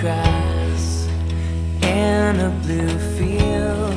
[0.00, 1.08] grass
[1.82, 3.92] in a blue field.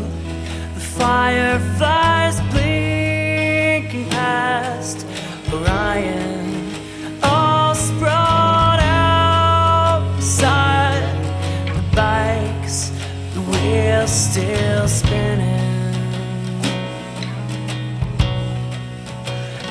[0.73, 5.05] The fireflies blinking past
[5.54, 6.73] Orion,
[7.21, 11.04] all sprawled out beside
[11.75, 12.89] the bikes,
[13.36, 15.93] the wheels still spinning.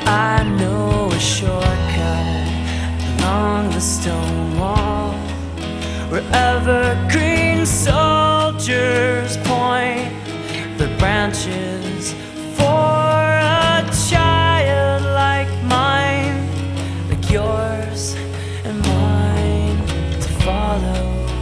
[0.06, 0.44] I
[6.32, 10.12] evergreen soldiers point
[10.78, 12.12] the branches
[12.56, 16.46] for a child like mine,
[17.10, 18.14] like yours
[18.64, 19.76] and mine
[20.20, 21.37] to follow.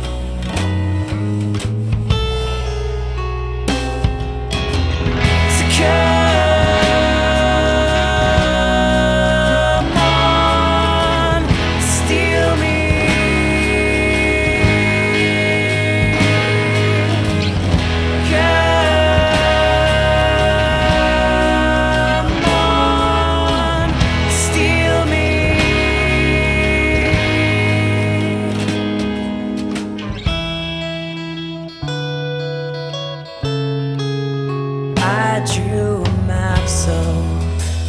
[35.36, 36.98] I drew a map so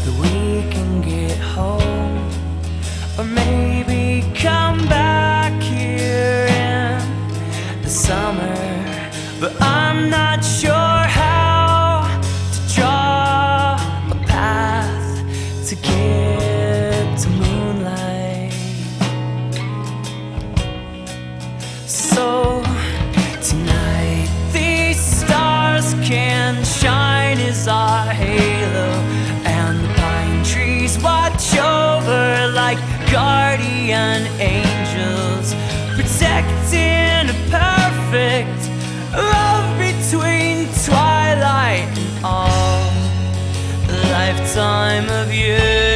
[0.03, 2.29] that we can get home,
[3.17, 8.53] or maybe come back here in the summer.
[9.39, 12.19] But I'm not sure how
[12.51, 13.75] to draw
[14.11, 15.23] a path
[15.69, 17.46] to get to moonlight.
[34.17, 35.53] Guardian angels,
[35.95, 38.69] protecting a perfect
[39.13, 42.91] love between twilight and all
[44.11, 45.86] lifetime of yearning.